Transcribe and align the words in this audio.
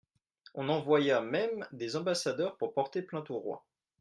On 0.55 0.69
envoya 0.69 1.21
même 1.21 1.67
des 1.73 1.95
ambassadeurs 1.95 2.57
pour 2.57 2.73
porter 2.73 3.03
plainte 3.03 3.29
au 3.29 3.37
roi. 3.37 3.63